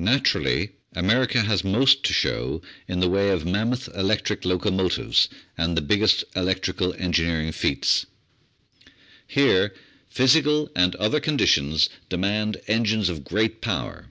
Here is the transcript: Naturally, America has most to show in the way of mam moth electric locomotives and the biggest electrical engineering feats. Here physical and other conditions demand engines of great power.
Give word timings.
Naturally, 0.00 0.70
America 0.94 1.42
has 1.42 1.62
most 1.62 2.02
to 2.06 2.12
show 2.12 2.60
in 2.88 2.98
the 2.98 3.08
way 3.08 3.28
of 3.30 3.44
mam 3.46 3.70
moth 3.70 3.86
electric 3.96 4.44
locomotives 4.44 5.28
and 5.56 5.76
the 5.76 5.80
biggest 5.80 6.24
electrical 6.34 6.92
engineering 6.98 7.52
feats. 7.52 8.04
Here 9.28 9.72
physical 10.08 10.72
and 10.74 10.96
other 10.96 11.20
conditions 11.20 11.88
demand 12.08 12.62
engines 12.66 13.08
of 13.08 13.22
great 13.22 13.60
power. 13.60 14.08